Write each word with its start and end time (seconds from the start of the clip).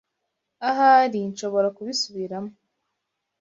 Ahari 0.69 1.19
nshobora 1.31 1.67
kubisubiramo. 1.77 2.51